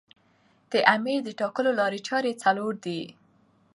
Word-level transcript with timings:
د 0.71 0.73
امیر 0.95 1.19
د 1.23 1.29
ټاکلو 1.39 1.71
لاري 1.79 1.99
چاري 2.07 2.31
څلور 2.43 2.73
دي. 2.85 3.01